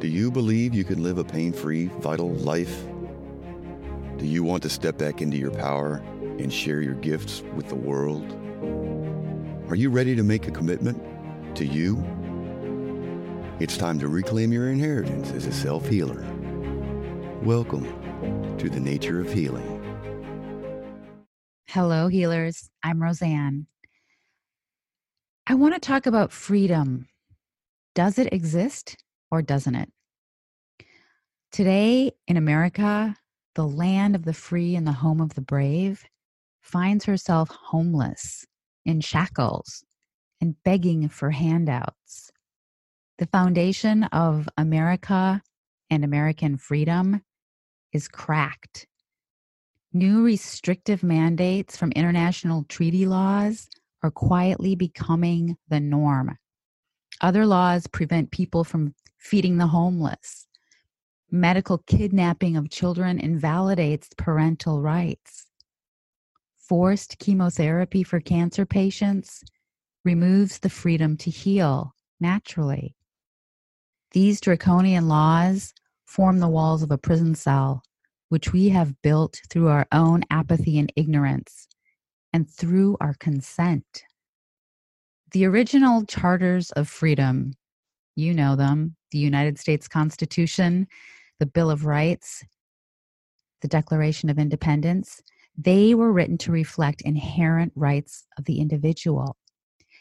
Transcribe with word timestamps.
Do 0.00 0.06
you 0.06 0.30
believe 0.30 0.74
you 0.74 0.84
can 0.84 1.02
live 1.02 1.18
a 1.18 1.24
pain 1.24 1.52
free, 1.52 1.86
vital 1.86 2.30
life? 2.30 2.84
Do 4.16 4.26
you 4.26 4.44
want 4.44 4.62
to 4.62 4.68
step 4.68 4.96
back 4.96 5.20
into 5.20 5.36
your 5.36 5.50
power 5.50 5.94
and 6.38 6.52
share 6.52 6.80
your 6.80 6.94
gifts 6.94 7.42
with 7.56 7.66
the 7.68 7.74
world? 7.74 8.22
Are 9.68 9.74
you 9.74 9.90
ready 9.90 10.14
to 10.14 10.22
make 10.22 10.46
a 10.46 10.52
commitment 10.52 11.02
to 11.56 11.66
you? 11.66 11.96
It's 13.58 13.76
time 13.76 13.98
to 13.98 14.06
reclaim 14.06 14.52
your 14.52 14.70
inheritance 14.70 15.32
as 15.32 15.46
a 15.46 15.52
self 15.52 15.88
healer. 15.88 16.24
Welcome 17.42 18.56
to 18.58 18.70
the 18.70 18.78
nature 18.78 19.20
of 19.20 19.32
healing. 19.32 19.82
Hello, 21.66 22.06
healers. 22.06 22.70
I'm 22.84 23.02
Rosanne. 23.02 23.66
I 25.48 25.54
want 25.56 25.74
to 25.74 25.80
talk 25.80 26.06
about 26.06 26.30
freedom. 26.30 27.08
Does 27.96 28.16
it 28.20 28.32
exist? 28.32 28.94
or 29.30 29.42
doesn't 29.42 29.74
it? 29.74 29.90
Today 31.52 32.12
in 32.26 32.36
America, 32.36 33.16
the 33.54 33.66
land 33.66 34.14
of 34.14 34.24
the 34.24 34.32
free 34.34 34.76
and 34.76 34.86
the 34.86 34.92
home 34.92 35.20
of 35.20 35.34
the 35.34 35.40
brave, 35.40 36.04
finds 36.60 37.04
herself 37.04 37.48
homeless, 37.50 38.46
in 38.84 39.00
shackles, 39.00 39.84
and 40.40 40.54
begging 40.64 41.08
for 41.08 41.30
handouts. 41.30 42.30
The 43.18 43.26
foundation 43.26 44.04
of 44.04 44.48
America 44.56 45.42
and 45.90 46.04
American 46.04 46.56
freedom 46.56 47.22
is 47.92 48.06
cracked. 48.08 48.86
New 49.92 50.22
restrictive 50.22 51.02
mandates 51.02 51.76
from 51.76 51.90
international 51.92 52.64
treaty 52.64 53.06
laws 53.06 53.68
are 54.02 54.10
quietly 54.10 54.74
becoming 54.74 55.56
the 55.68 55.80
norm. 55.80 56.36
Other 57.20 57.46
laws 57.46 57.86
prevent 57.88 58.30
people 58.30 58.62
from 58.64 58.94
feeding 59.16 59.56
the 59.58 59.66
homeless. 59.66 60.46
Medical 61.30 61.78
kidnapping 61.78 62.56
of 62.56 62.70
children 62.70 63.18
invalidates 63.18 64.10
parental 64.16 64.80
rights. 64.80 65.46
Forced 66.68 67.18
chemotherapy 67.18 68.02
for 68.04 68.20
cancer 68.20 68.64
patients 68.64 69.42
removes 70.04 70.60
the 70.60 70.70
freedom 70.70 71.16
to 71.18 71.30
heal 71.30 71.92
naturally. 72.20 72.94
These 74.12 74.40
draconian 74.40 75.08
laws 75.08 75.74
form 76.06 76.38
the 76.38 76.48
walls 76.48 76.82
of 76.82 76.90
a 76.90 76.98
prison 76.98 77.34
cell, 77.34 77.82
which 78.28 78.52
we 78.52 78.68
have 78.68 79.02
built 79.02 79.40
through 79.50 79.68
our 79.68 79.86
own 79.92 80.22
apathy 80.30 80.78
and 80.78 80.90
ignorance 80.96 81.66
and 82.32 82.48
through 82.48 82.96
our 83.00 83.14
consent 83.14 84.04
the 85.32 85.44
original 85.44 86.04
charters 86.06 86.70
of 86.72 86.88
freedom, 86.88 87.52
you 88.16 88.32
know 88.34 88.56
them, 88.56 88.96
the 89.10 89.18
United 89.18 89.58
States 89.58 89.86
Constitution, 89.88 90.86
the 91.38 91.46
Bill 91.46 91.70
of 91.70 91.84
Rights, 91.86 92.42
the 93.60 93.68
Declaration 93.68 94.30
of 94.30 94.38
Independence, 94.38 95.22
they 95.56 95.94
were 95.94 96.12
written 96.12 96.38
to 96.38 96.52
reflect 96.52 97.02
inherent 97.02 97.72
rights 97.74 98.26
of 98.38 98.44
the 98.44 98.60
individual. 98.60 99.36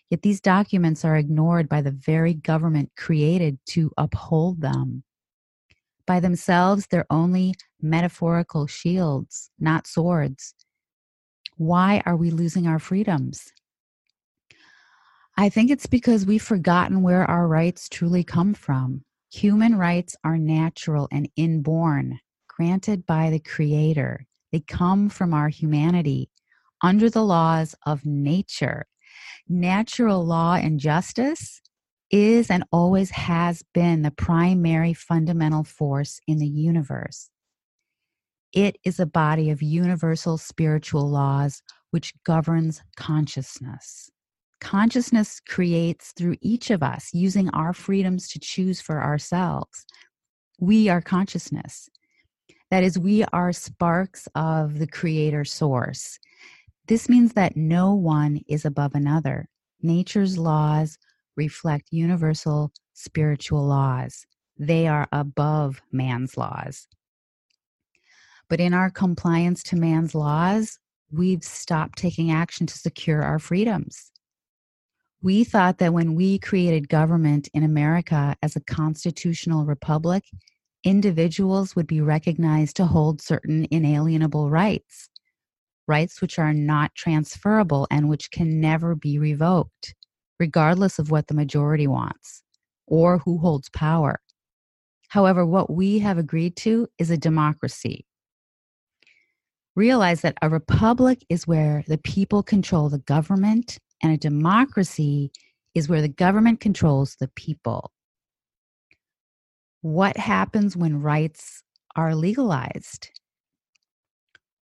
Yet 0.09 0.21
these 0.21 0.39
documents 0.39 1.03
are 1.03 1.17
ignored 1.17 1.67
by 1.67 1.81
the 1.81 1.91
very 1.91 2.33
government 2.33 2.91
created 2.95 3.57
to 3.69 3.91
uphold 3.97 4.61
them. 4.61 5.03
By 6.05 6.21
themselves, 6.21 6.87
they're 6.87 7.05
only 7.11 7.55
metaphorical 7.81 8.67
shields, 8.67 9.49
not 9.59 9.87
swords. 9.87 10.53
Why 11.57 12.01
are 12.05 12.15
we 12.15 12.29
losing 12.31 12.67
our 12.67 12.79
freedoms? 12.79 13.51
I 15.39 15.49
think 15.49 15.69
it's 15.69 15.85
because 15.85 16.25
we've 16.25 16.41
forgotten 16.41 17.03
where 17.03 17.23
our 17.23 17.47
rights 17.47 17.87
truly 17.87 18.23
come 18.23 18.55
from. 18.55 19.03
Human 19.31 19.75
rights 19.77 20.15
are 20.23 20.39
natural 20.39 21.07
and 21.11 21.29
inborn, 21.35 22.19
granted 22.47 23.05
by 23.05 23.29
the 23.29 23.39
Creator. 23.39 24.25
They 24.51 24.61
come 24.61 25.09
from 25.09 25.35
our 25.35 25.49
humanity 25.49 26.31
under 26.83 27.07
the 27.07 27.23
laws 27.23 27.75
of 27.85 28.03
nature. 28.03 28.87
Natural 29.47 30.25
law 30.25 30.55
and 30.55 30.79
justice 30.79 31.61
is 32.09 32.49
and 32.49 32.63
always 32.71 33.11
has 33.11 33.63
been 33.75 34.01
the 34.01 34.09
primary 34.11 34.93
fundamental 34.95 35.63
force 35.63 36.19
in 36.27 36.39
the 36.39 36.47
universe. 36.47 37.29
It 38.53 38.77
is 38.83 38.99
a 38.99 39.05
body 39.05 39.51
of 39.51 39.61
universal 39.61 40.39
spiritual 40.39 41.07
laws 41.07 41.61
which 41.91 42.13
governs 42.23 42.81
consciousness 42.95 44.09
consciousness 44.59 45.39
creates 45.47 46.13
through 46.17 46.35
each 46.41 46.71
of 46.71 46.81
us 46.83 47.09
using 47.13 47.49
our 47.51 47.73
freedoms 47.73 48.27
to 48.29 48.39
choose 48.39 48.81
for 48.81 49.03
ourselves. 49.03 49.85
We 50.59 50.89
are 50.89 51.01
consciousness. 51.01 51.89
That 52.71 52.83
is, 52.83 52.97
we 52.99 53.23
are 53.25 53.53
sparks 53.53 54.27
of 54.35 54.79
the 54.79 54.87
creator 54.87 55.45
source. 55.45 56.19
This 56.87 57.07
means 57.09 57.33
that 57.33 57.55
no 57.55 57.93
one 57.95 58.41
is 58.47 58.65
above 58.65 58.93
another. 58.95 59.47
Nature's 59.81 60.37
laws 60.37 60.97
reflect 61.35 61.87
universal 61.91 62.71
spiritual 62.93 63.63
laws, 63.63 64.25
they 64.57 64.87
are 64.87 65.07
above 65.11 65.79
man's 65.91 66.35
laws. 66.35 66.87
But 68.49 68.59
in 68.59 68.73
our 68.73 68.89
compliance 68.89 69.61
to 69.63 69.75
man's 69.75 70.15
laws, 70.15 70.79
we've 71.11 71.43
stopped 71.43 71.99
taking 71.99 72.31
action 72.31 72.65
to 72.65 72.75
secure 72.79 73.21
our 73.21 73.37
freedoms. 73.37 74.11
We 75.23 75.43
thought 75.43 75.79
that 75.79 75.93
when 75.93 76.13
we 76.13 76.37
created 76.37 76.89
government 76.89 77.49
in 77.53 77.63
America 77.63 78.35
as 78.43 78.55
a 78.55 78.59
constitutional 78.63 79.65
republic, 79.65 80.23
individuals 80.83 81.75
would 81.75 81.87
be 81.87 82.01
recognized 82.01 82.75
to 82.75 82.85
hold 82.85 83.19
certain 83.19 83.65
inalienable 83.71 84.51
rights, 84.51 85.09
rights 85.87 86.21
which 86.21 86.37
are 86.37 86.53
not 86.53 86.93
transferable 86.93 87.87
and 87.89 88.07
which 88.07 88.29
can 88.29 88.61
never 88.61 88.93
be 88.93 89.17
revoked, 89.17 89.95
regardless 90.39 90.99
of 90.99 91.09
what 91.09 91.27
the 91.27 91.33
majority 91.33 91.87
wants 91.87 92.43
or 92.85 93.17
who 93.19 93.39
holds 93.39 93.69
power. 93.71 94.21
However, 95.09 95.43
what 95.47 95.71
we 95.71 95.97
have 95.99 96.19
agreed 96.19 96.55
to 96.57 96.87
is 96.99 97.09
a 97.09 97.17
democracy. 97.17 98.05
Realize 99.75 100.21
that 100.21 100.37
a 100.43 100.49
republic 100.49 101.25
is 101.27 101.47
where 101.47 101.83
the 101.87 101.97
people 101.97 102.43
control 102.43 102.87
the 102.89 102.99
government 102.99 103.79
and 104.01 104.11
a 104.13 104.17
democracy 104.17 105.31
is 105.73 105.89
where 105.89 106.01
the 106.01 106.07
government 106.07 106.59
controls 106.59 107.15
the 107.19 107.27
people. 107.29 107.91
What 109.81 110.17
happens 110.17 110.75
when 110.77 111.01
rights 111.01 111.63
are 111.95 112.15
legalized? 112.15 113.09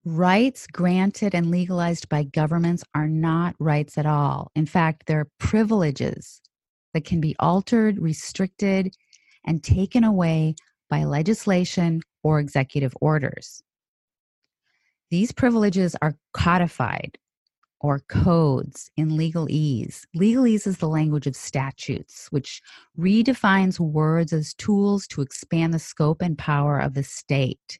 Rights 0.04 0.66
granted 0.66 1.34
and 1.34 1.50
legalized 1.50 2.08
by 2.08 2.22
governments 2.24 2.82
are 2.94 3.08
not 3.08 3.54
rights 3.58 3.98
at 3.98 4.06
all. 4.06 4.50
In 4.54 4.66
fact, 4.66 5.04
they're 5.06 5.28
privileges 5.38 6.41
that 6.94 7.04
can 7.04 7.20
be 7.20 7.36
altered, 7.38 7.98
restricted, 7.98 8.97
and 9.47 9.62
taken 9.62 10.02
away 10.04 10.54
by 10.88 11.04
legislation 11.04 12.02
or 12.22 12.41
executive 12.41 12.94
orders. 13.00 13.62
These 15.10 15.32
privileges 15.32 15.97
are 16.02 16.14
codified 16.32 17.18
or 17.80 18.00
codes 18.08 18.91
in 18.96 19.10
legalese. 19.12 20.02
Legalese 20.14 20.66
is 20.66 20.78
the 20.78 20.88
language 20.88 21.26
of 21.26 21.34
statutes, 21.34 22.26
which 22.30 22.60
redefines 22.98 23.80
words 23.80 24.32
as 24.32 24.54
tools 24.54 25.06
to 25.06 25.22
expand 25.22 25.72
the 25.72 25.78
scope 25.78 26.20
and 26.20 26.36
power 26.36 26.78
of 26.78 26.94
the 26.94 27.02
state. 27.02 27.78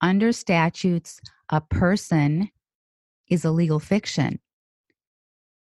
Under 0.00 0.32
statutes, 0.32 1.20
a 1.50 1.60
person 1.60 2.50
is 3.28 3.44
a 3.44 3.50
legal 3.52 3.78
fiction. 3.78 4.40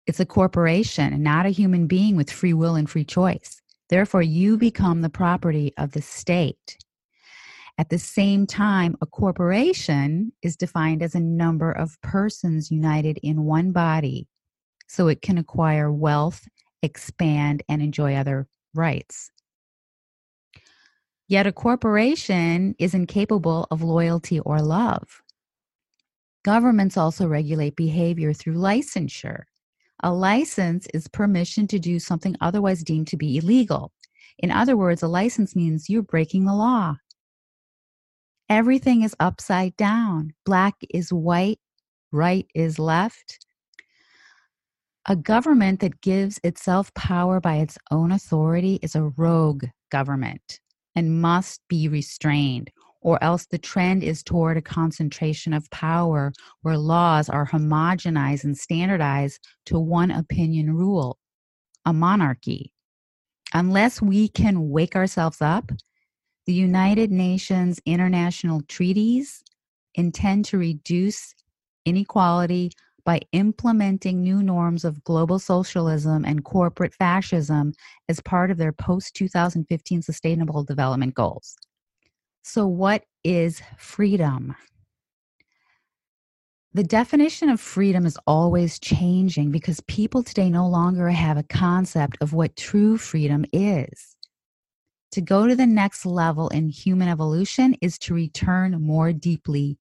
It's 0.08 0.20
a 0.20 0.26
corporation, 0.26 1.22
not 1.22 1.46
a 1.46 1.50
human 1.50 1.86
being 1.86 2.16
with 2.16 2.32
free 2.32 2.54
will 2.54 2.76
and 2.76 2.90
free 2.90 3.06
choice. 3.06 3.62
Therefore, 3.90 4.24
you 4.24 4.58
become 4.58 5.02
the 5.02 5.10
property 5.10 5.72
of 5.78 5.92
the 5.92 6.02
state. 6.02 6.78
At 7.80 7.88
the 7.88 7.98
same 7.98 8.46
time, 8.46 8.98
a 9.00 9.06
corporation 9.06 10.34
is 10.42 10.58
defined 10.58 11.02
as 11.02 11.16
a 11.16 11.20
number 11.22 11.72
of 11.72 12.00
persons 12.02 12.70
united 12.70 13.18
in 13.24 13.46
one 13.46 13.72
body 13.72 14.28
so 14.90 15.08
it 15.08 15.22
can 15.22 15.38
acquire 15.38 15.90
wealth, 15.90 16.46
expand, 16.84 17.64
and 17.70 17.82
enjoy 17.82 18.16
other 18.16 18.48
rights. 18.74 19.32
Yet 21.30 21.48
a 21.48 21.54
corporation 21.54 22.76
is 22.80 22.94
incapable 22.94 23.66
of 23.72 23.82
loyalty 23.82 24.42
or 24.42 24.60
love. 24.62 25.22
Governments 26.44 26.98
also 26.98 27.28
regulate 27.30 27.78
behavior 27.78 28.34
through 28.34 28.56
licensure. 28.56 29.44
A 30.04 30.12
license 30.14 30.86
is 30.94 31.08
permission 31.08 31.66
to 31.68 31.80
do 31.80 31.98
something 31.98 32.36
otherwise 32.42 32.84
deemed 32.84 33.08
to 33.08 33.18
be 33.18 33.38
illegal. 33.38 33.94
In 34.38 34.52
other 34.52 34.76
words, 34.76 35.02
a 35.02 35.08
license 35.08 35.56
means 35.56 35.90
you're 35.90 36.02
breaking 36.02 36.44
the 36.44 36.54
law. 36.56 36.98
Everything 38.50 39.04
is 39.04 39.16
upside 39.20 39.78
down. 39.78 40.34
Black 40.44 40.74
is 40.92 41.14
white, 41.14 41.60
right 42.12 42.48
is 42.56 42.80
left. 42.80 43.46
A 45.08 45.16
government 45.16 45.82
that 45.82 46.02
gives 46.02 46.40
itself 46.44 46.92
power 46.96 47.40
by 47.40 47.58
its 47.58 47.78
own 47.92 48.12
authority 48.12 48.80
is 48.82 48.96
a 48.96 49.12
rogue 49.18 49.66
government 49.92 50.60
and 50.96 51.22
must 51.22 51.62
be 51.70 51.88
restrained, 51.88 52.72
or 53.02 53.24
else 53.24 53.46
the 53.46 53.58
trend 53.60 54.04
is 54.04 54.24
toward 54.24 54.58
a 54.58 54.62
concentration 54.64 55.54
of 55.54 55.70
power 55.70 56.34
where 56.64 56.78
laws 56.78 57.30
are 57.30 57.46
homogenized 57.48 58.44
and 58.44 58.58
standardized 58.58 59.40
to 59.68 59.80
one 59.80 60.10
opinion 60.10 60.74
rule, 60.74 61.20
a 61.86 61.94
monarchy. 61.94 62.74
Unless 63.54 64.02
we 64.02 64.28
can 64.28 64.70
wake 64.70 64.96
ourselves 64.96 65.40
up 65.40 65.70
the 66.50 66.56
United 66.56 67.12
Nations 67.12 67.80
international 67.86 68.62
treaties 68.64 69.44
intend 69.94 70.46
to 70.46 70.58
reduce 70.58 71.36
inequality 71.86 72.72
by 73.06 73.22
implementing 73.34 74.24
new 74.24 74.42
norms 74.42 74.84
of 74.84 75.04
global 75.04 75.38
socialism 75.38 76.26
and 76.26 76.44
corporate 76.44 76.96
fascism 76.96 77.74
as 78.10 78.20
part 78.22 78.50
of 78.50 78.58
their 78.58 78.72
post 78.72 79.14
2015 79.14 80.02
sustainable 80.02 80.64
development 80.64 81.14
goals. 81.14 81.56
So, 82.42 82.66
what 82.66 83.04
is 83.24 83.62
freedom? 83.78 84.56
The 86.74 86.84
definition 86.84 87.50
of 87.50 87.62
freedom 87.62 88.08
is 88.08 88.18
always 88.26 88.80
changing 88.80 89.52
because 89.52 89.82
people 89.82 90.24
today 90.24 90.50
no 90.50 90.68
longer 90.68 91.10
have 91.10 91.38
a 91.38 91.44
concept 91.44 92.18
of 92.22 92.34
what 92.34 92.56
true 92.56 92.98
freedom 92.98 93.46
is. 93.54 94.16
To 95.14 95.22
go 95.22 95.48
to 95.48 95.56
the 95.56 95.66
next 95.66 96.06
level 96.06 96.50
in 96.50 96.70
human 96.70 97.08
evolution 97.08 97.76
is 97.82 97.98
to 98.00 98.14
return 98.14 98.80
more 98.80 99.12
deeply 99.12 99.80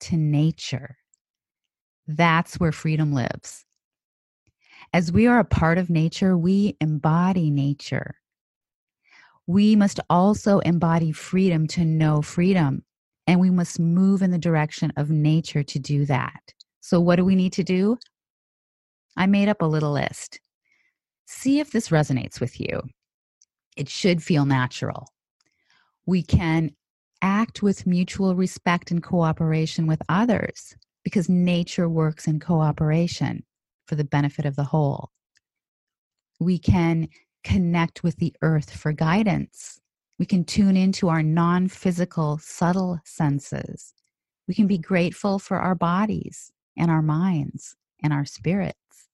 to 0.00 0.16
nature. 0.16 0.96
That's 2.06 2.60
where 2.60 2.72
freedom 2.72 3.12
lives. 3.14 3.64
As 4.92 5.12
we 5.12 5.26
are 5.26 5.38
a 5.38 5.44
part 5.44 5.78
of 5.78 5.88
nature, 5.88 6.36
we 6.36 6.76
embody 6.80 7.50
nature. 7.50 8.16
We 9.46 9.76
must 9.76 9.98
also 10.10 10.58
embody 10.60 11.12
freedom 11.12 11.66
to 11.68 11.84
know 11.84 12.20
freedom, 12.20 12.84
and 13.26 13.40
we 13.40 13.50
must 13.50 13.78
move 13.80 14.20
in 14.20 14.30
the 14.30 14.38
direction 14.38 14.92
of 14.96 15.08
nature 15.10 15.62
to 15.62 15.78
do 15.78 16.04
that. 16.06 16.40
So, 16.80 17.00
what 17.00 17.16
do 17.16 17.24
we 17.24 17.34
need 17.34 17.52
to 17.54 17.64
do? 17.64 17.98
I 19.16 19.26
made 19.26 19.48
up 19.48 19.62
a 19.62 19.66
little 19.66 19.92
list. 19.92 20.40
See 21.26 21.60
if 21.60 21.70
this 21.70 21.88
resonates 21.88 22.40
with 22.40 22.60
you. 22.60 22.80
It 23.76 23.88
should 23.88 24.22
feel 24.22 24.44
natural. 24.46 25.08
We 26.06 26.22
can 26.22 26.74
act 27.22 27.62
with 27.62 27.86
mutual 27.86 28.34
respect 28.34 28.90
and 28.90 29.02
cooperation 29.02 29.86
with 29.86 30.02
others 30.08 30.74
because 31.04 31.28
nature 31.28 31.88
works 31.88 32.26
in 32.26 32.40
cooperation 32.40 33.44
for 33.86 33.94
the 33.94 34.04
benefit 34.04 34.46
of 34.46 34.56
the 34.56 34.64
whole. 34.64 35.10
We 36.38 36.58
can 36.58 37.08
connect 37.44 38.02
with 38.02 38.16
the 38.16 38.34
earth 38.42 38.70
for 38.74 38.92
guidance. 38.92 39.80
We 40.18 40.26
can 40.26 40.44
tune 40.44 40.76
into 40.76 41.08
our 41.08 41.22
non 41.22 41.68
physical, 41.68 42.38
subtle 42.38 43.00
senses. 43.04 43.94
We 44.48 44.54
can 44.54 44.66
be 44.66 44.78
grateful 44.78 45.38
for 45.38 45.58
our 45.60 45.74
bodies 45.74 46.50
and 46.76 46.90
our 46.90 47.02
minds 47.02 47.76
and 48.02 48.12
our 48.12 48.24
spirits. 48.24 49.08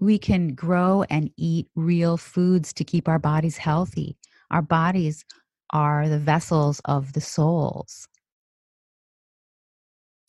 We 0.00 0.18
can 0.18 0.54
grow 0.54 1.02
and 1.04 1.30
eat 1.36 1.68
real 1.74 2.16
foods 2.16 2.72
to 2.74 2.84
keep 2.84 3.08
our 3.08 3.18
bodies 3.18 3.56
healthy. 3.56 4.16
Our 4.50 4.62
bodies 4.62 5.24
are 5.72 6.08
the 6.08 6.20
vessels 6.20 6.80
of 6.84 7.14
the 7.14 7.20
souls. 7.20 8.08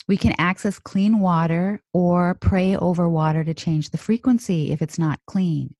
We 0.07 0.17
can 0.17 0.33
access 0.39 0.79
clean 0.79 1.19
water 1.19 1.81
or 1.93 2.35
pray 2.41 2.75
over 2.75 3.07
water 3.07 3.43
to 3.43 3.53
change 3.53 3.91
the 3.91 3.97
frequency 3.99 4.71
if 4.71 4.81
it's 4.81 4.97
not 4.97 5.19
clean. 5.27 5.75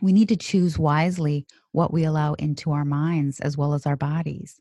We 0.00 0.14
need 0.14 0.30
to 0.30 0.36
choose 0.36 0.78
wisely 0.78 1.46
what 1.72 1.92
we 1.92 2.04
allow 2.04 2.34
into 2.34 2.72
our 2.72 2.86
minds 2.86 3.38
as 3.40 3.56
well 3.58 3.74
as 3.74 3.84
our 3.86 3.96
bodies. 3.96 4.58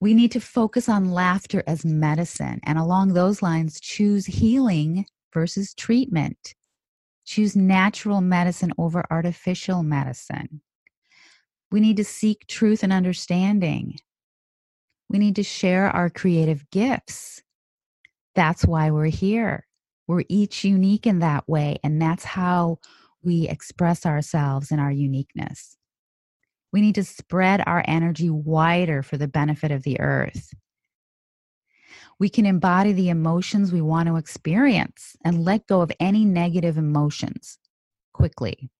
We 0.00 0.14
need 0.14 0.32
to 0.32 0.40
focus 0.40 0.88
on 0.88 1.12
laughter 1.12 1.62
as 1.66 1.84
medicine 1.84 2.60
and, 2.64 2.76
along 2.76 3.14
those 3.14 3.40
lines, 3.40 3.80
choose 3.80 4.26
healing 4.26 5.06
versus 5.32 5.72
treatment. 5.72 6.54
Choose 7.26 7.56
natural 7.56 8.20
medicine 8.20 8.72
over 8.78 9.04
artificial 9.10 9.82
medicine. 9.82 10.62
We 11.72 11.80
need 11.80 11.96
to 11.96 12.04
seek 12.04 12.46
truth 12.46 12.84
and 12.84 12.92
understanding. 12.92 13.96
We 15.08 15.18
need 15.18 15.34
to 15.36 15.42
share 15.42 15.88
our 15.90 16.08
creative 16.08 16.70
gifts. 16.70 17.42
That's 18.36 18.64
why 18.64 18.92
we're 18.92 19.06
here. 19.06 19.66
We're 20.06 20.22
each 20.28 20.62
unique 20.62 21.04
in 21.06 21.18
that 21.18 21.48
way, 21.48 21.78
and 21.82 22.00
that's 22.00 22.22
how 22.24 22.78
we 23.24 23.48
express 23.48 24.06
ourselves 24.06 24.70
in 24.70 24.78
our 24.78 24.92
uniqueness. 24.92 25.76
We 26.72 26.80
need 26.80 26.94
to 26.94 27.02
spread 27.04 27.60
our 27.66 27.84
energy 27.88 28.30
wider 28.30 29.02
for 29.02 29.16
the 29.16 29.26
benefit 29.26 29.72
of 29.72 29.82
the 29.82 29.98
earth 29.98 30.54
we 32.18 32.28
can 32.28 32.46
embody 32.46 32.92
the 32.92 33.10
emotions 33.10 33.72
we 33.72 33.80
want 33.80 34.08
to 34.08 34.16
experience 34.16 35.16
and 35.24 35.44
let 35.44 35.66
go 35.66 35.80
of 35.80 35.92
any 36.00 36.24
negative 36.24 36.78
emotions 36.78 37.58
quickly. 38.14 38.70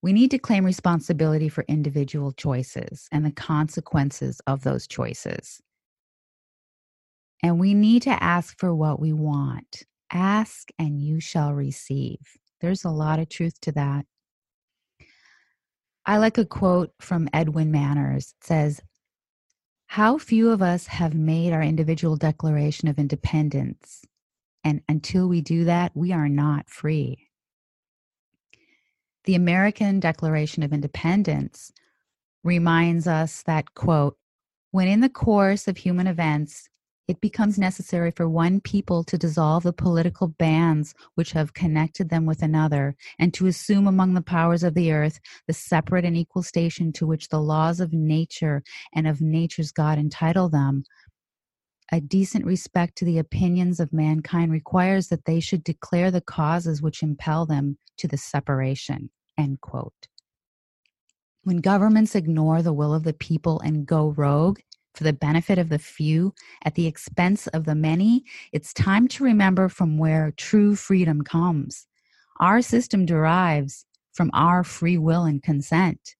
We 0.00 0.12
need 0.12 0.30
to 0.30 0.38
claim 0.38 0.64
responsibility 0.64 1.48
for 1.48 1.64
individual 1.66 2.32
choices 2.32 3.08
and 3.10 3.24
the 3.26 3.32
consequences 3.32 4.40
of 4.46 4.62
those 4.62 4.86
choices. 4.86 5.60
And 7.42 7.58
we 7.58 7.74
need 7.74 8.02
to 8.02 8.22
ask 8.22 8.56
for 8.58 8.72
what 8.74 9.00
we 9.00 9.12
want. 9.12 9.82
Ask 10.12 10.68
and 10.78 11.00
you 11.02 11.18
shall 11.18 11.52
receive. 11.52 12.18
There's 12.60 12.84
a 12.84 12.90
lot 12.90 13.18
of 13.18 13.28
truth 13.28 13.60
to 13.62 13.72
that. 13.72 14.06
I 16.06 16.18
like 16.18 16.38
a 16.38 16.44
quote 16.46 16.90
from 17.00 17.28
Edwin 17.32 17.70
Manners. 17.72 18.34
It 18.40 18.46
says, 18.46 18.80
how 19.92 20.18
few 20.18 20.50
of 20.50 20.60
us 20.60 20.86
have 20.88 21.14
made 21.14 21.54
our 21.54 21.62
individual 21.62 22.14
declaration 22.16 22.88
of 22.88 22.98
independence. 22.98 24.04
And 24.62 24.82
until 24.86 25.26
we 25.28 25.40
do 25.40 25.64
that, 25.64 25.92
we 25.96 26.12
are 26.12 26.28
not 26.28 26.68
free. 26.68 27.30
The 29.24 29.34
American 29.34 29.98
Declaration 29.98 30.62
of 30.62 30.74
Independence 30.74 31.72
reminds 32.44 33.06
us 33.06 33.42
that, 33.44 33.74
quote, 33.74 34.18
when 34.72 34.88
in 34.88 35.00
the 35.00 35.08
course 35.08 35.66
of 35.66 35.78
human 35.78 36.06
events, 36.06 36.68
it 37.08 37.20
becomes 37.22 37.58
necessary 37.58 38.10
for 38.10 38.28
one 38.28 38.60
people 38.60 39.02
to 39.02 39.16
dissolve 39.16 39.62
the 39.62 39.72
political 39.72 40.28
bands 40.28 40.94
which 41.14 41.32
have 41.32 41.54
connected 41.54 42.10
them 42.10 42.26
with 42.26 42.42
another, 42.42 42.94
and 43.18 43.32
to 43.32 43.46
assume 43.46 43.86
among 43.86 44.12
the 44.12 44.20
powers 44.20 44.62
of 44.62 44.74
the 44.74 44.92
earth 44.92 45.18
the 45.46 45.54
separate 45.54 46.04
and 46.04 46.16
equal 46.18 46.42
station 46.42 46.92
to 46.92 47.06
which 47.06 47.30
the 47.30 47.40
laws 47.40 47.80
of 47.80 47.94
nature 47.94 48.62
and 48.94 49.08
of 49.08 49.22
nature's 49.22 49.72
God 49.72 49.98
entitle 49.98 50.50
them. 50.50 50.84
A 51.90 52.02
decent 52.02 52.44
respect 52.44 52.96
to 52.98 53.06
the 53.06 53.16
opinions 53.16 53.80
of 53.80 53.90
mankind 53.94 54.52
requires 54.52 55.08
that 55.08 55.24
they 55.24 55.40
should 55.40 55.64
declare 55.64 56.10
the 56.10 56.20
causes 56.20 56.82
which 56.82 57.02
impel 57.02 57.46
them 57.46 57.78
to 57.96 58.06
the 58.06 58.18
separation. 58.18 59.08
End 59.38 59.62
quote. 59.62 60.08
When 61.42 61.62
governments 61.62 62.14
ignore 62.14 62.60
the 62.60 62.74
will 62.74 62.92
of 62.92 63.04
the 63.04 63.14
people 63.14 63.58
and 63.60 63.86
go 63.86 64.10
rogue, 64.10 64.60
for 64.98 65.04
the 65.04 65.12
benefit 65.12 65.58
of 65.58 65.68
the 65.68 65.78
few 65.78 66.34
at 66.64 66.74
the 66.74 66.88
expense 66.88 67.46
of 67.48 67.66
the 67.66 67.74
many, 67.76 68.24
it's 68.52 68.74
time 68.74 69.06
to 69.06 69.22
remember 69.22 69.68
from 69.68 69.96
where 69.96 70.32
true 70.36 70.74
freedom 70.74 71.22
comes. 71.22 71.86
Our 72.40 72.62
system 72.62 73.06
derives 73.06 73.86
from 74.12 74.28
our 74.34 74.64
free 74.64 74.98
will 74.98 75.22
and 75.22 75.40
consent. 75.40 76.16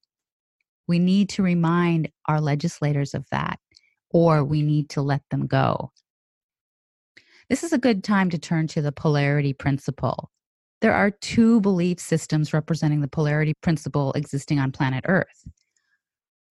We 0.87 1.01
need 1.01 1.29
to 1.31 1.43
remind 1.43 2.11
our 2.27 2.41
legislators 2.41 3.15
of 3.15 3.27
that, 3.33 3.59
or 4.11 4.45
we 4.45 4.63
need 4.63 4.91
to 4.91 5.03
let 5.03 5.23
them 5.33 5.49
go. 5.49 5.91
This 7.51 7.65
is 7.65 7.73
a 7.73 7.79
good 7.79 8.05
time 8.05 8.31
to 8.31 8.39
turn 8.39 8.69
to 8.69 8.81
the 8.81 8.93
polarity 8.93 9.53
principle. 9.55 10.31
There 10.83 10.95
are 10.95 11.11
two 11.11 11.61
belief 11.63 11.99
systems 11.99 12.53
representing 12.55 13.01
the 13.01 13.09
polarity 13.09 13.55
principle 13.61 14.13
existing 14.13 14.61
on 14.61 14.71
planet 14.71 15.05
Earth. 15.09 15.49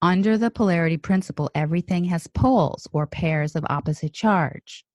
Under 0.01 0.37
the 0.37 0.51
polarity 0.51 0.97
principle, 0.97 1.49
everything 1.55 2.03
has 2.05 2.27
poles 2.27 2.87
or 2.93 3.07
pairs 3.07 3.55
of 3.55 3.65
opposite 3.67 4.13
charge. 4.13 4.85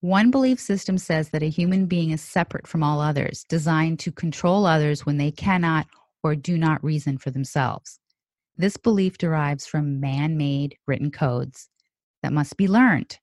One 0.00 0.32
belief 0.32 0.58
system 0.58 0.98
says 0.98 1.30
that 1.30 1.42
a 1.44 1.48
human 1.48 1.86
being 1.86 2.10
is 2.10 2.20
separate 2.20 2.66
from 2.66 2.82
all 2.82 3.00
others, 3.00 3.44
designed 3.48 4.00
to 4.00 4.10
control 4.12 4.66
others 4.66 5.06
when 5.06 5.18
they 5.18 5.30
cannot 5.30 5.86
or 6.24 6.34
do 6.34 6.58
not 6.58 6.82
reason 6.82 7.16
for 7.16 7.30
themselves. 7.30 8.00
This 8.56 8.76
belief 8.76 9.18
derives 9.18 9.66
from 9.66 10.00
man 10.00 10.36
made 10.36 10.76
written 10.86 11.12
codes 11.12 11.68
that 12.22 12.32
must 12.32 12.56
be 12.56 12.66
learned. 12.66 13.18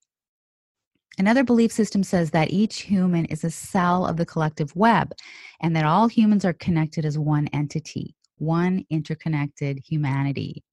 Another 1.17 1.43
belief 1.43 1.73
system 1.73 2.03
says 2.03 2.31
that 2.31 2.51
each 2.51 2.81
human 2.83 3.25
is 3.25 3.43
a 3.43 3.51
cell 3.51 4.05
of 4.07 4.15
the 4.15 4.25
collective 4.25 4.73
web 4.77 5.11
and 5.59 5.75
that 5.75 5.85
all 5.85 6.07
humans 6.07 6.45
are 6.45 6.53
connected 6.53 7.03
as 7.03 7.17
one 7.17 7.47
entity, 7.47 8.15
one 8.37 8.85
interconnected 8.89 9.79
humanity. 9.85 10.63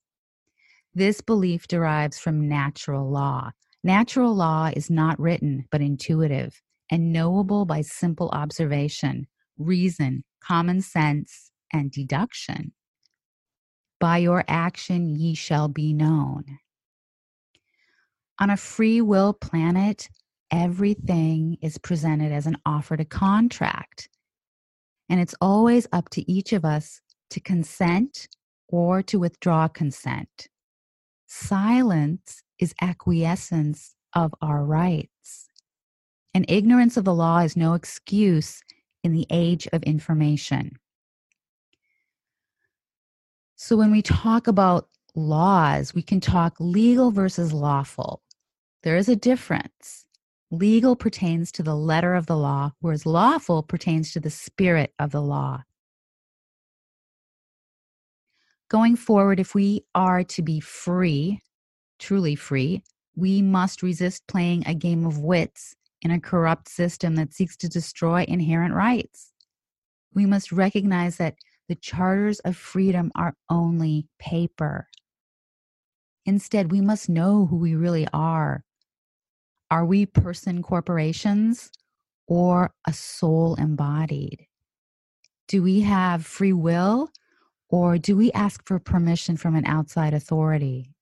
This 0.99 1.21
belief 1.21 1.69
derives 1.69 2.19
from 2.19 2.49
natural 2.49 3.09
law. 3.09 3.53
Natural 3.85 4.35
law 4.35 4.73
is 4.75 4.91
not 4.91 5.17
written, 5.21 5.65
but 5.71 5.81
intuitive 5.81 6.61
and 6.91 7.13
knowable 7.13 7.65
by 7.67 7.83
simple 7.83 8.29
observation, 8.31 9.29
reason, 9.59 10.25
common 10.43 10.81
sense, 10.81 11.53
and 11.73 11.93
deduction. 11.93 12.73
By 14.01 14.19
your 14.19 14.43
action 14.49 15.15
ye 15.15 15.37
shall 15.37 15.69
be 15.69 15.93
known. 15.95 16.43
On 18.41 18.51
a 18.51 18.57
free 18.57 19.01
will 19.01 19.35
planet, 19.35 20.09
everything 20.51 21.59
is 21.63 21.79
presented 21.79 22.33
as 22.33 22.49
an 22.49 22.57
offer 22.67 22.97
to 22.97 23.05
contract. 23.05 24.09
And 25.09 25.21
it's 25.21 25.37
always 25.41 25.87
up 25.93 26.09
to 26.11 26.29
each 26.29 26.53
of 26.53 26.65
us 26.65 27.01
to 27.31 27.39
consent 27.39 28.27
or 28.67 29.01
to 29.05 29.21
withdraw 29.21 29.69
consent. 29.69 30.49
Silence 31.29 32.43
is 32.59 32.75
acquiescence 32.81 33.95
of 34.15 34.35
our 34.41 34.65
rights. 34.65 35.49
And 36.35 36.47
ignorance 36.49 36.97
of 36.97 37.05
the 37.05 37.15
law 37.15 37.41
is 37.41 37.55
no 37.57 37.75
excuse 37.75 38.63
in 39.05 39.13
the 39.13 39.27
age 39.31 39.69
of 39.73 39.83
information. 39.83 40.79
So, 43.57 43.77
when 43.77 43.91
we 43.91 44.03
talk 44.03 44.47
about 44.47 44.89
laws, 45.15 45.95
we 45.95 46.03
can 46.03 46.21
talk 46.21 46.57
legal 46.59 47.11
versus 47.11 47.53
lawful. 47.53 48.23
There 48.83 48.97
is 48.97 49.09
a 49.09 49.17
difference. 49.17 50.07
Legal 50.51 50.97
pertains 50.97 51.53
to 51.53 51.63
the 51.63 51.75
letter 51.77 52.15
of 52.15 52.25
the 52.27 52.37
law, 52.37 52.73
whereas 52.81 53.05
lawful 53.05 53.63
pertains 53.63 54.13
to 54.13 54.21
the 54.21 54.31
spirit 54.31 54.95
of 54.99 55.11
the 55.11 55.21
law. 55.21 55.63
Going 58.69 58.97
forward, 58.97 59.41
if 59.41 59.55
we 59.55 59.85
are 59.95 60.23
to 60.25 60.43
be 60.43 60.61
free, 60.61 61.41
truly 61.99 62.35
free, 62.35 62.83
we 63.17 63.41
must 63.41 63.83
resist 63.83 64.27
playing 64.29 64.67
a 64.67 64.75
game 64.75 65.07
of 65.07 65.19
wits 65.19 65.75
in 66.03 66.11
a 66.11 66.21
corrupt 66.21 66.69
system 66.69 67.17
that 67.17 67.33
seeks 67.33 67.57
to 67.59 67.69
destroy 67.69 68.25
inherent 68.25 68.75
rights. 68.75 69.33
We 70.13 70.27
must 70.27 70.53
recognize 70.53 71.17
that 71.17 71.37
the 71.69 71.75
charters 71.75 72.41
of 72.41 72.57
freedom 72.57 73.11
are 73.15 73.35
only 73.51 74.07
paper. 74.19 74.89
Instead, 76.27 76.71
we 76.71 76.81
must 76.83 77.09
know 77.09 77.47
who 77.47 77.57
we 77.57 77.75
really 77.75 78.07
are. 78.13 78.63
Are 79.71 79.85
we 79.85 80.05
person 80.07 80.63
corporations 80.63 81.71
or 82.27 82.71
a 82.87 82.93
soul 82.93 83.55
embodied? 83.57 84.47
Do 85.47 85.63
we 85.63 85.81
have 85.81 86.25
free 86.27 86.53
will 86.53 87.11
or 87.71 87.99
do 87.99 88.17
we 88.17 88.33
ask 88.33 88.67
for 88.67 88.79
permission 88.79 89.37
from 89.37 89.55
an 89.55 89.67
outside 89.67 90.15
authority? 90.15 90.95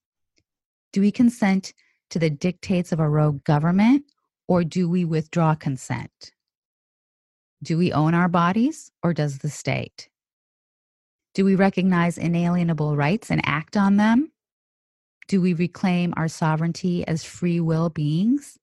Do 0.92 1.00
we 1.00 1.10
consent 1.12 1.72
to 2.10 2.18
the 2.18 2.30
dictates 2.30 2.92
of 2.92 2.98
a 3.00 3.08
rogue 3.08 3.44
government 3.44 4.04
or 4.48 4.64
do 4.64 4.88
we 4.88 5.04
withdraw 5.04 5.54
consent? 5.54 6.32
Do 7.62 7.78
we 7.78 7.92
own 7.92 8.14
our 8.14 8.28
bodies 8.28 8.90
or 9.02 9.12
does 9.12 9.38
the 9.38 9.48
state? 9.50 10.08
Do 11.34 11.44
we 11.44 11.54
recognize 11.54 12.18
inalienable 12.18 12.96
rights 12.96 13.30
and 13.30 13.40
act 13.44 13.76
on 13.76 13.96
them? 13.96 14.32
Do 15.28 15.40
we 15.40 15.54
reclaim 15.54 16.14
our 16.16 16.28
sovereignty 16.28 17.06
as 17.06 17.24
free 17.24 17.60
will 17.60 17.90
beings? 17.90 18.58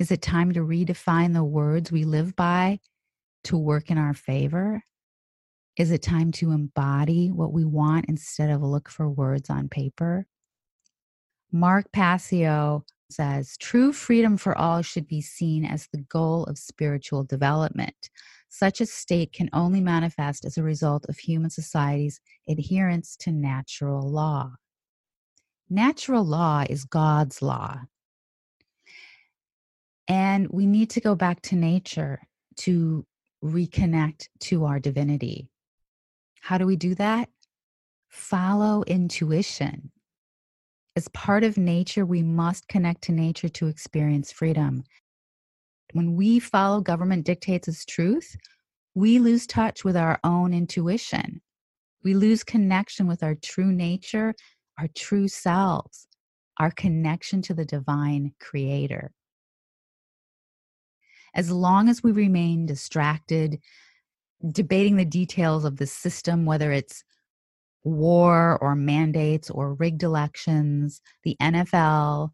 Is 0.00 0.10
it 0.10 0.22
time 0.22 0.52
to 0.52 0.60
redefine 0.60 1.34
the 1.34 1.44
words 1.44 1.92
we 1.92 2.04
live 2.04 2.34
by 2.36 2.80
to 3.44 3.56
work 3.56 3.90
in 3.90 3.98
our 3.98 4.14
favor? 4.14 4.82
Is 5.78 5.92
it 5.92 6.02
time 6.02 6.32
to 6.32 6.50
embody 6.50 7.30
what 7.30 7.52
we 7.52 7.64
want 7.64 8.06
instead 8.08 8.50
of 8.50 8.62
look 8.62 8.88
for 8.90 9.08
words 9.08 9.48
on 9.48 9.68
paper? 9.68 10.26
Mark 11.52 11.92
Passio 11.92 12.84
says 13.10 13.56
true 13.56 13.92
freedom 13.92 14.36
for 14.36 14.58
all 14.58 14.82
should 14.82 15.06
be 15.06 15.20
seen 15.20 15.64
as 15.64 15.86
the 15.92 16.00
goal 16.02 16.42
of 16.46 16.58
spiritual 16.58 17.22
development. 17.22 18.10
Such 18.48 18.80
a 18.80 18.86
state 18.86 19.32
can 19.32 19.48
only 19.52 19.80
manifest 19.80 20.44
as 20.44 20.58
a 20.58 20.64
result 20.64 21.06
of 21.08 21.16
human 21.16 21.48
society's 21.48 22.20
adherence 22.48 23.16
to 23.20 23.30
natural 23.30 24.10
law. 24.10 24.54
Natural 25.70 26.24
law 26.24 26.64
is 26.68 26.84
God's 26.86 27.40
law. 27.40 27.82
And 30.08 30.48
we 30.48 30.66
need 30.66 30.90
to 30.90 31.00
go 31.00 31.14
back 31.14 31.40
to 31.42 31.56
nature 31.56 32.20
to 32.58 33.06
reconnect 33.44 34.26
to 34.40 34.64
our 34.64 34.80
divinity. 34.80 35.48
How 36.40 36.58
do 36.58 36.66
we 36.66 36.76
do 36.76 36.94
that? 36.96 37.28
Follow 38.08 38.82
intuition. 38.84 39.90
As 40.96 41.08
part 41.08 41.44
of 41.44 41.56
nature, 41.58 42.04
we 42.04 42.22
must 42.22 42.66
connect 42.68 43.02
to 43.02 43.12
nature 43.12 43.48
to 43.50 43.68
experience 43.68 44.32
freedom. 44.32 44.82
When 45.92 46.16
we 46.16 46.38
follow 46.38 46.80
government 46.80 47.24
dictates 47.24 47.68
as 47.68 47.84
truth, 47.84 48.36
we 48.94 49.18
lose 49.18 49.46
touch 49.46 49.84
with 49.84 49.96
our 49.96 50.18
own 50.24 50.52
intuition. 50.52 51.40
We 52.02 52.14
lose 52.14 52.42
connection 52.42 53.06
with 53.06 53.22
our 53.22 53.34
true 53.36 53.72
nature, 53.72 54.34
our 54.78 54.88
true 54.96 55.28
selves, 55.28 56.08
our 56.58 56.70
connection 56.70 57.42
to 57.42 57.54
the 57.54 57.64
divine 57.64 58.32
creator. 58.40 59.12
As 61.34 61.50
long 61.50 61.88
as 61.88 62.02
we 62.02 62.10
remain 62.10 62.66
distracted, 62.66 63.60
debating 64.50 64.96
the 64.96 65.04
details 65.04 65.64
of 65.64 65.76
the 65.76 65.86
system, 65.86 66.44
whether 66.44 66.72
it's 66.72 67.04
war 67.84 68.58
or 68.60 68.74
mandates 68.74 69.50
or 69.50 69.74
rigged 69.74 70.02
elections, 70.02 71.00
the 71.24 71.36
NFL, 71.40 72.30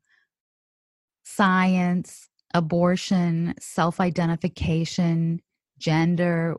science, 1.23 2.29
abortion, 2.53 3.55
self 3.59 4.01
identification, 4.01 5.41
gender, 5.79 6.57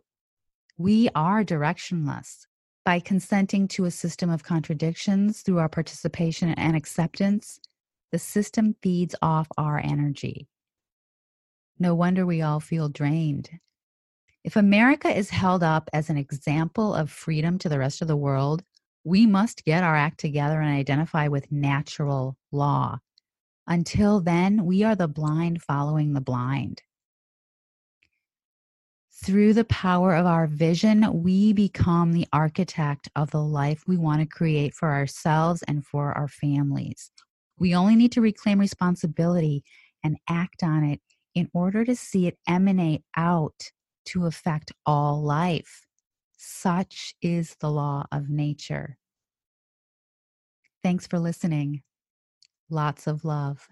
we 0.77 1.09
are 1.15 1.43
directionless. 1.43 2.41
By 2.83 2.99
consenting 2.99 3.67
to 3.69 3.85
a 3.85 3.91
system 3.91 4.29
of 4.29 4.43
contradictions 4.43 5.41
through 5.41 5.57
our 5.57 5.69
participation 5.69 6.49
and 6.49 6.75
acceptance, 6.75 7.59
the 8.11 8.19
system 8.19 8.75
feeds 8.83 9.15
off 9.23 9.47
our 9.57 9.79
energy. 9.83 10.47
No 11.79 11.95
wonder 11.95 12.27
we 12.27 12.43
all 12.43 12.59
feel 12.59 12.87
drained 12.89 13.49
if 14.45 14.55
America 14.55 15.07
is 15.09 15.31
held 15.31 15.63
up 15.63 15.89
as 15.91 16.11
an 16.11 16.17
example 16.19 16.93
of 16.93 17.09
freedom 17.09 17.57
to 17.57 17.67
the 17.67 17.79
rest 17.79 18.03
of 18.03 18.07
the 18.07 18.15
world, 18.15 18.61
we 19.03 19.25
must 19.25 19.65
get 19.65 19.83
our 19.83 19.95
act 19.95 20.19
together 20.19 20.61
and 20.61 20.71
identify 20.77 21.27
with 21.29 21.51
natural 21.51 22.37
law. 22.51 22.99
Until 23.65 24.19
then, 24.19 24.63
we 24.63 24.83
are 24.83 24.93
the 24.95 25.07
blind 25.07 25.63
following 25.63 26.13
the 26.13 26.21
blind. 26.21 26.83
Through 29.23 29.55
the 29.55 29.63
power 29.65 30.13
of 30.13 30.27
our 30.27 30.45
vision, 30.45 31.23
we 31.23 31.51
become 31.51 32.13
the 32.13 32.27
architect 32.31 33.09
of 33.15 33.31
the 33.31 33.41
life 33.41 33.83
we 33.87 33.97
want 33.97 34.19
to 34.19 34.27
create 34.27 34.75
for 34.75 34.91
ourselves 34.91 35.63
and 35.63 35.83
for 35.83 36.13
our 36.15 36.27
families. 36.27 37.09
We 37.57 37.73
only 37.73 37.95
need 37.95 38.11
to 38.11 38.21
reclaim 38.21 38.59
responsibility 38.59 39.63
and 40.03 40.17
act 40.29 40.61
on 40.61 40.83
it 40.83 41.01
in 41.33 41.49
order 41.51 41.83
to 41.83 41.95
see 41.95 42.27
it 42.27 42.37
emanate 42.47 43.01
out 43.17 43.71
to 44.05 44.25
affect 44.25 44.71
all 44.85 45.21
life. 45.21 45.85
Such 46.38 47.13
is 47.21 47.55
the 47.59 47.69
law 47.71 48.05
of 48.12 48.29
nature. 48.29 48.97
Thanks 50.83 51.07
for 51.07 51.17
listening. 51.19 51.81
Lots 52.69 53.07
of 53.07 53.24
love. 53.25 53.67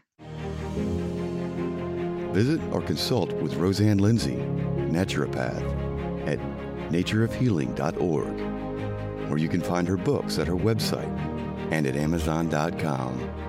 Visit 2.32 2.60
or 2.72 2.82
consult 2.82 3.32
with 3.34 3.56
Rosanne 3.56 3.98
Lindsay, 4.00 4.36
naturopath, 4.36 6.28
at 6.28 6.40
natureofhealing.org, 6.92 9.32
or 9.32 9.38
you 9.38 9.48
can 9.50 9.62
find 9.62 9.88
her 9.88 9.98
books 9.98 10.40
at 10.40 10.48
her 10.48 10.56
website 10.58 11.12
and 11.72 11.86
at 11.86 11.96
amazon.com. 11.96 13.43